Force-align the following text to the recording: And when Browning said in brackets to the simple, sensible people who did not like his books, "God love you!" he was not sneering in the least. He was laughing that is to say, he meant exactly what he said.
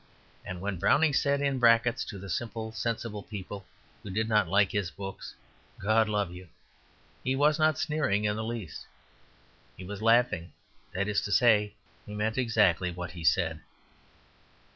And 0.43 0.61
when 0.61 0.77
Browning 0.79 1.13
said 1.13 1.41
in 1.41 1.59
brackets 1.59 2.03
to 2.05 2.17
the 2.17 2.27
simple, 2.27 2.71
sensible 2.71 3.21
people 3.21 3.67
who 4.01 4.09
did 4.09 4.27
not 4.27 4.47
like 4.47 4.71
his 4.71 4.89
books, 4.89 5.35
"God 5.77 6.09
love 6.09 6.31
you!" 6.33 6.47
he 7.23 7.35
was 7.35 7.59
not 7.59 7.77
sneering 7.77 8.23
in 8.25 8.35
the 8.35 8.43
least. 8.43 8.87
He 9.77 9.83
was 9.83 10.01
laughing 10.01 10.53
that 10.91 11.07
is 11.07 11.21
to 11.21 11.31
say, 11.31 11.75
he 12.07 12.15
meant 12.15 12.39
exactly 12.39 12.89
what 12.89 13.11
he 13.11 13.23
said. 13.23 13.59